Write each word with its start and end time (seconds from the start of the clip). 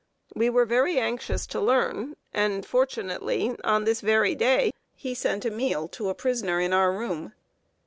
We 0.33 0.49
were 0.49 0.65
very 0.65 0.97
anxious 0.97 1.45
to 1.45 1.59
learn, 1.61 2.15
and 2.33 2.65
fortunately, 2.65 3.55
on 3.63 3.83
this 3.83 4.01
very 4.01 4.33
day, 4.33 4.71
he 4.95 5.13
sent 5.13 5.45
a 5.45 5.51
meal 5.51 5.87
to 5.89 6.09
a 6.09 6.15
prisoner 6.15 6.59
in 6.59 6.73
our 6.73 6.91
room. 6.91 7.33